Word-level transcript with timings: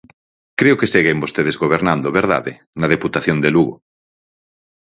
Creo 0.59 0.79
que 0.79 0.91
seguen 0.93 1.21
vostedes 1.23 1.59
gobernando, 1.63 2.07
¿verdade?, 2.19 2.51
na 2.79 2.87
Deputación 2.93 3.37
de 3.43 3.49
Lugo. 3.55 3.75